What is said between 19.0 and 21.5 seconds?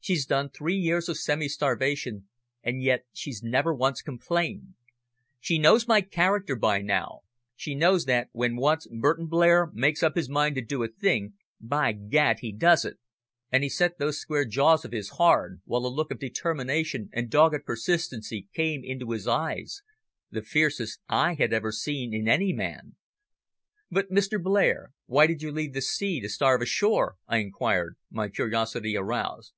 his eyes, the fiercest I